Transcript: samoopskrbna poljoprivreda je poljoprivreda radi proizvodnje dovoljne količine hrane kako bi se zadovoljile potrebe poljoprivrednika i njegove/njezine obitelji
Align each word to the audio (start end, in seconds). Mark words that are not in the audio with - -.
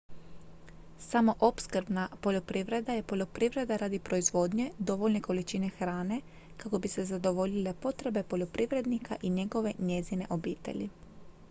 samoopskrbna 1.07 2.05
poljoprivreda 2.21 2.93
je 2.93 3.03
poljoprivreda 3.03 3.77
radi 3.77 3.99
proizvodnje 3.99 4.71
dovoljne 4.79 5.21
količine 5.21 5.69
hrane 5.77 6.21
kako 6.57 6.79
bi 6.79 6.87
se 6.87 7.05
zadovoljile 7.05 7.73
potrebe 7.81 8.23
poljoprivrednika 8.23 9.17
i 9.21 9.29
njegove/njezine 9.29 10.27
obitelji 10.29 10.89